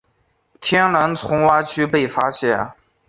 [0.59, 2.71] 天蓝丛蛙区被发现。